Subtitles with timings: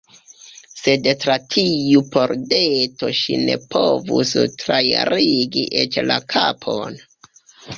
[0.77, 4.33] Sed tra tiu pordeto ŝi ne povus
[4.65, 6.99] trairigi eĉ la kapon!